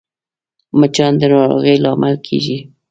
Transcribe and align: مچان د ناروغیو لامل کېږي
مچان 0.79 1.13
د 1.19 1.21
ناروغیو 1.31 1.83
لامل 1.85 2.15
کېږي 2.27 2.57